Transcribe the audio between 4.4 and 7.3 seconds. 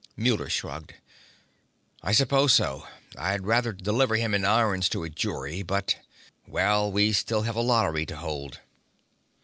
irons to a jury, but.... Well, we